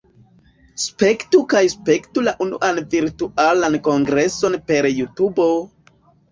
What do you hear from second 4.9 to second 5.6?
JuTubo!